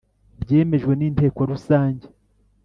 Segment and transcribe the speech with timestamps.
[0.41, 2.05] byemejwe n Inteko rusange